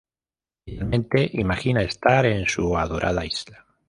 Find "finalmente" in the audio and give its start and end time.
0.65-1.29